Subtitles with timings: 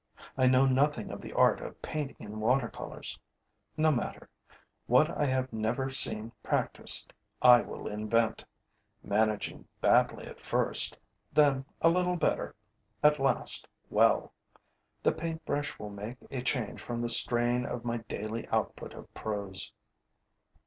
[0.35, 3.19] I know nothing of the art of painting in watercolors.
[3.77, 4.31] No matter:
[4.87, 8.43] what I have never seen practiced I will invent,
[9.03, 10.97] managing badly at first,
[11.31, 12.55] then a little better,
[13.03, 14.33] at last well.
[15.03, 19.71] The paintbrush will make a change from the strain of my daily output of prose.